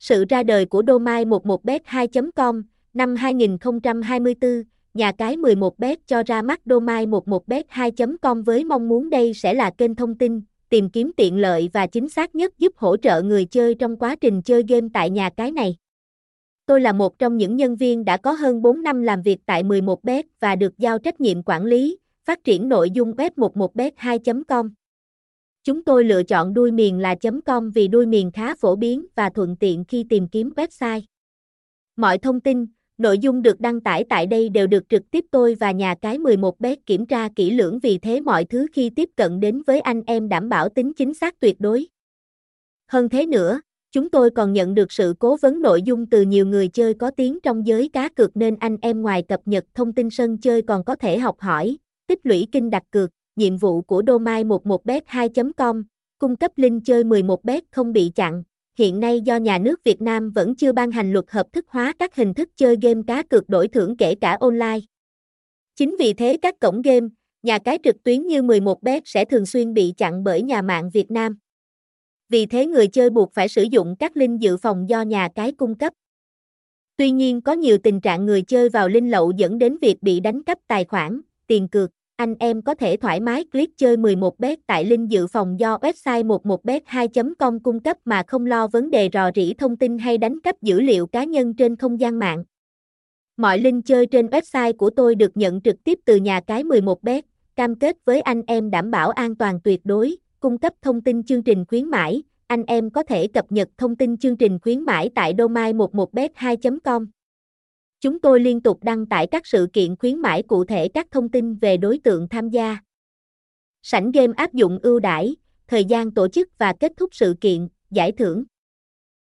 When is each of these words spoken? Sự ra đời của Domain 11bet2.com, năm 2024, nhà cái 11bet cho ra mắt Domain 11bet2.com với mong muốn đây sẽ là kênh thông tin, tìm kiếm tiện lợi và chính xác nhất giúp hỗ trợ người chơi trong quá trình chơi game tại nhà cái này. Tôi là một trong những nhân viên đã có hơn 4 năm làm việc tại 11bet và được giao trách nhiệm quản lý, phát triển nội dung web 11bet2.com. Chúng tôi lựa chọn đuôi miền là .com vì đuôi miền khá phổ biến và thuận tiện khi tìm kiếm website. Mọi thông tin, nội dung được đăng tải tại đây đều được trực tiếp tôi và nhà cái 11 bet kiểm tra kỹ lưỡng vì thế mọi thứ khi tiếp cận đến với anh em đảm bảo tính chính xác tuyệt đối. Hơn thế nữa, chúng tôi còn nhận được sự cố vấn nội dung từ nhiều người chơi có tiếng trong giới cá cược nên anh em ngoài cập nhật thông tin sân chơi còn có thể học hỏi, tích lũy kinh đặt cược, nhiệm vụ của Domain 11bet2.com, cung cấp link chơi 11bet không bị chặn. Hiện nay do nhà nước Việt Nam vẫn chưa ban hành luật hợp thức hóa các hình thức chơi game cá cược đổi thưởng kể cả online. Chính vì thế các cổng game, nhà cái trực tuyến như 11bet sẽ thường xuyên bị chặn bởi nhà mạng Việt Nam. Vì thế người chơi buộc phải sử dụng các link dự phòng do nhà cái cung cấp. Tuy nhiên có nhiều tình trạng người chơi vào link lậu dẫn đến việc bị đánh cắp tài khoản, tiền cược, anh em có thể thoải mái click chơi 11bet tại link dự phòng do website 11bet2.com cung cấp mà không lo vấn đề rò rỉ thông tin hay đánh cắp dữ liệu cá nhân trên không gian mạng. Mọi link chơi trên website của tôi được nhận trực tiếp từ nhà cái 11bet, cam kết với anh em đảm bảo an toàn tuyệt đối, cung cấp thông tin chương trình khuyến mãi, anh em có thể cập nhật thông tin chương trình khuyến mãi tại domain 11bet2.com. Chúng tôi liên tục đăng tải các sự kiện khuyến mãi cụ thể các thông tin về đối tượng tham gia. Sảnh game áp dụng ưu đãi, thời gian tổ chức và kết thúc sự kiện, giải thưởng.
Sự 0.00 0.24
ra 0.28 0.42
đời 0.42 0.66
của 0.66 0.82
Domain 0.86 1.28
11bet2.com, 1.28 2.62
năm 2.94 3.16
2024, 3.16 4.62
nhà 4.94 5.12
cái 5.12 5.36
11bet 5.36 5.96
cho 6.06 6.22
ra 6.26 6.42
mắt 6.42 6.60
Domain 6.64 7.10
11bet2.com 7.10 8.42
với 8.42 8.64
mong 8.64 8.88
muốn 8.88 9.10
đây 9.10 9.34
sẽ 9.34 9.54
là 9.54 9.70
kênh 9.70 9.94
thông 9.94 10.14
tin, 10.14 10.40
tìm 10.68 10.90
kiếm 10.90 11.12
tiện 11.16 11.36
lợi 11.36 11.70
và 11.72 11.86
chính 11.86 12.08
xác 12.08 12.34
nhất 12.34 12.58
giúp 12.58 12.72
hỗ 12.76 12.96
trợ 12.96 13.22
người 13.22 13.44
chơi 13.44 13.74
trong 13.74 13.96
quá 13.96 14.16
trình 14.20 14.42
chơi 14.42 14.64
game 14.68 14.88
tại 14.94 15.10
nhà 15.10 15.30
cái 15.30 15.52
này. 15.52 15.76
Tôi 16.66 16.80
là 16.80 16.92
một 16.92 17.18
trong 17.18 17.36
những 17.36 17.56
nhân 17.56 17.76
viên 17.76 18.04
đã 18.04 18.16
có 18.16 18.32
hơn 18.32 18.62
4 18.62 18.82
năm 18.82 19.02
làm 19.02 19.22
việc 19.22 19.38
tại 19.46 19.62
11bet 19.62 20.22
và 20.40 20.56
được 20.56 20.78
giao 20.78 20.98
trách 20.98 21.20
nhiệm 21.20 21.42
quản 21.42 21.64
lý, 21.64 21.98
phát 22.24 22.44
triển 22.44 22.68
nội 22.68 22.90
dung 22.90 23.12
web 23.12 23.30
11bet2.com. 23.36 24.70
Chúng 25.64 25.84
tôi 25.84 26.04
lựa 26.04 26.22
chọn 26.22 26.54
đuôi 26.54 26.72
miền 26.72 26.98
là 26.98 27.14
.com 27.44 27.70
vì 27.70 27.88
đuôi 27.88 28.06
miền 28.06 28.30
khá 28.30 28.54
phổ 28.54 28.76
biến 28.76 29.06
và 29.14 29.30
thuận 29.30 29.56
tiện 29.56 29.84
khi 29.88 30.04
tìm 30.08 30.28
kiếm 30.28 30.50
website. 30.56 31.00
Mọi 31.96 32.18
thông 32.18 32.40
tin, 32.40 32.66
nội 32.98 33.18
dung 33.18 33.42
được 33.42 33.60
đăng 33.60 33.80
tải 33.80 34.04
tại 34.08 34.26
đây 34.26 34.48
đều 34.48 34.66
được 34.66 34.88
trực 34.88 35.10
tiếp 35.10 35.24
tôi 35.30 35.54
và 35.54 35.70
nhà 35.70 35.94
cái 36.02 36.18
11 36.18 36.60
bet 36.60 36.86
kiểm 36.86 37.06
tra 37.06 37.28
kỹ 37.36 37.50
lưỡng 37.50 37.78
vì 37.78 37.98
thế 37.98 38.20
mọi 38.20 38.44
thứ 38.44 38.66
khi 38.72 38.90
tiếp 38.90 39.08
cận 39.16 39.40
đến 39.40 39.62
với 39.66 39.80
anh 39.80 40.02
em 40.06 40.28
đảm 40.28 40.48
bảo 40.48 40.68
tính 40.68 40.92
chính 40.96 41.14
xác 41.14 41.40
tuyệt 41.40 41.56
đối. 41.58 41.86
Hơn 42.88 43.08
thế 43.08 43.26
nữa, 43.26 43.60
chúng 43.92 44.10
tôi 44.10 44.30
còn 44.30 44.52
nhận 44.52 44.74
được 44.74 44.92
sự 44.92 45.14
cố 45.18 45.36
vấn 45.36 45.62
nội 45.62 45.82
dung 45.82 46.06
từ 46.06 46.22
nhiều 46.22 46.46
người 46.46 46.68
chơi 46.68 46.94
có 46.94 47.10
tiếng 47.10 47.40
trong 47.40 47.66
giới 47.66 47.88
cá 47.88 48.08
cược 48.08 48.36
nên 48.36 48.56
anh 48.56 48.76
em 48.82 49.02
ngoài 49.02 49.22
cập 49.22 49.40
nhật 49.44 49.64
thông 49.74 49.92
tin 49.92 50.10
sân 50.10 50.38
chơi 50.38 50.62
còn 50.62 50.84
có 50.84 50.96
thể 50.96 51.18
học 51.18 51.40
hỏi, 51.40 51.76
tích 52.06 52.20
lũy 52.22 52.46
kinh 52.52 52.70
đặt 52.70 52.82
cược, 52.90 53.10
nhiệm 53.36 53.56
vụ 53.56 53.82
của 53.82 54.02
Domain 54.06 54.48
11bet2.com, 54.48 55.84
cung 56.18 56.36
cấp 56.36 56.52
link 56.56 56.82
chơi 56.84 57.04
11bet 57.04 57.60
không 57.70 57.92
bị 57.92 58.12
chặn. 58.14 58.42
Hiện 58.78 59.00
nay 59.00 59.20
do 59.20 59.36
nhà 59.36 59.58
nước 59.58 59.84
Việt 59.84 60.02
Nam 60.02 60.30
vẫn 60.30 60.56
chưa 60.56 60.72
ban 60.72 60.90
hành 60.90 61.12
luật 61.12 61.24
hợp 61.28 61.46
thức 61.52 61.64
hóa 61.68 61.92
các 61.98 62.16
hình 62.16 62.34
thức 62.34 62.48
chơi 62.56 62.76
game 62.82 63.00
cá 63.06 63.22
cược 63.22 63.48
đổi 63.48 63.68
thưởng 63.68 63.96
kể 63.96 64.14
cả 64.14 64.36
online. 64.40 64.78
Chính 65.76 65.96
vì 65.98 66.12
thế 66.12 66.36
các 66.42 66.60
cổng 66.60 66.82
game, 66.82 67.06
nhà 67.42 67.58
cái 67.58 67.78
trực 67.84 68.02
tuyến 68.02 68.26
như 68.26 68.42
11bet 68.42 69.00
sẽ 69.04 69.24
thường 69.24 69.46
xuyên 69.46 69.74
bị 69.74 69.94
chặn 69.96 70.24
bởi 70.24 70.42
nhà 70.42 70.62
mạng 70.62 70.90
Việt 70.90 71.10
Nam. 71.10 71.38
Vì 72.28 72.46
thế 72.46 72.66
người 72.66 72.86
chơi 72.86 73.10
buộc 73.10 73.32
phải 73.32 73.48
sử 73.48 73.62
dụng 73.62 73.96
các 73.98 74.16
link 74.16 74.40
dự 74.40 74.56
phòng 74.56 74.88
do 74.88 75.02
nhà 75.02 75.28
cái 75.34 75.52
cung 75.52 75.78
cấp. 75.78 75.92
Tuy 76.96 77.10
nhiên 77.10 77.40
có 77.40 77.52
nhiều 77.52 77.78
tình 77.78 78.00
trạng 78.00 78.26
người 78.26 78.42
chơi 78.42 78.68
vào 78.68 78.88
link 78.88 79.10
lậu 79.10 79.32
dẫn 79.36 79.58
đến 79.58 79.76
việc 79.82 80.02
bị 80.02 80.20
đánh 80.20 80.42
cắp 80.42 80.58
tài 80.66 80.84
khoản, 80.84 81.20
tiền 81.46 81.68
cược, 81.68 81.90
anh 82.20 82.34
em 82.38 82.62
có 82.62 82.74
thể 82.74 82.96
thoải 82.96 83.20
mái 83.20 83.44
click 83.52 83.78
chơi 83.78 83.96
11bet 83.96 84.56
tại 84.66 84.84
link 84.84 85.08
dự 85.08 85.26
phòng 85.26 85.60
do 85.60 85.76
website 85.76 86.26
11bet2.com 86.26 87.58
cung 87.60 87.80
cấp 87.80 87.96
mà 88.04 88.22
không 88.26 88.46
lo 88.46 88.66
vấn 88.66 88.90
đề 88.90 89.08
rò 89.12 89.30
rỉ 89.34 89.54
thông 89.54 89.76
tin 89.76 89.98
hay 89.98 90.18
đánh 90.18 90.40
cắp 90.40 90.62
dữ 90.62 90.80
liệu 90.80 91.06
cá 91.06 91.24
nhân 91.24 91.54
trên 91.54 91.76
không 91.76 92.00
gian 92.00 92.18
mạng. 92.18 92.44
Mọi 93.36 93.58
link 93.58 93.86
chơi 93.86 94.06
trên 94.06 94.26
website 94.26 94.72
của 94.72 94.90
tôi 94.90 95.14
được 95.14 95.36
nhận 95.36 95.60
trực 95.60 95.84
tiếp 95.84 95.98
từ 96.04 96.16
nhà 96.16 96.40
cái 96.40 96.64
11bet, 96.64 97.22
cam 97.56 97.74
kết 97.74 97.96
với 98.04 98.20
anh 98.20 98.42
em 98.46 98.70
đảm 98.70 98.90
bảo 98.90 99.10
an 99.10 99.36
toàn 99.36 99.60
tuyệt 99.64 99.80
đối, 99.84 100.16
cung 100.40 100.58
cấp 100.58 100.72
thông 100.82 101.00
tin 101.00 101.22
chương 101.22 101.42
trình 101.42 101.64
khuyến 101.68 101.84
mãi, 101.84 102.22
anh 102.46 102.64
em 102.66 102.90
có 102.90 103.02
thể 103.02 103.26
cập 103.26 103.52
nhật 103.52 103.68
thông 103.78 103.96
tin 103.96 104.16
chương 104.16 104.36
trình 104.36 104.58
khuyến 104.62 104.80
mãi 104.80 105.10
tại 105.14 105.34
domain 105.38 105.78
11bet2.com. 105.78 107.06
Chúng 108.00 108.20
tôi 108.20 108.40
liên 108.40 108.60
tục 108.60 108.84
đăng 108.84 109.06
tải 109.06 109.26
các 109.26 109.46
sự 109.46 109.68
kiện 109.72 109.96
khuyến 109.96 110.18
mãi 110.18 110.42
cụ 110.42 110.64
thể 110.64 110.88
các 110.88 111.06
thông 111.10 111.28
tin 111.28 111.54
về 111.54 111.76
đối 111.76 111.98
tượng 111.98 112.28
tham 112.28 112.48
gia. 112.48 112.78
Sảnh 113.82 114.10
game 114.10 114.32
áp 114.36 114.52
dụng 114.52 114.78
ưu 114.82 115.00
đãi, 115.00 115.36
thời 115.68 115.84
gian 115.84 116.10
tổ 116.10 116.28
chức 116.28 116.48
và 116.58 116.74
kết 116.80 116.92
thúc 116.96 117.14
sự 117.14 117.34
kiện, 117.40 117.68
giải 117.90 118.12
thưởng. 118.12 118.44